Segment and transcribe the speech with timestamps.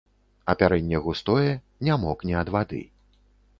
[0.53, 1.53] Апярэнне густое,
[1.89, 2.83] не мокне ад вады.